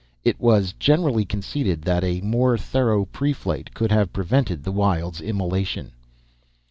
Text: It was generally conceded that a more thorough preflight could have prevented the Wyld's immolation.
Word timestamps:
It 0.23 0.39
was 0.39 0.73
generally 0.79 1.25
conceded 1.25 1.83
that 1.83 2.03
a 2.03 2.21
more 2.21 2.57
thorough 2.57 3.05
preflight 3.05 3.75
could 3.75 3.91
have 3.91 4.11
prevented 4.11 4.63
the 4.63 4.71
Wyld's 4.71 5.21
immolation. 5.21 5.91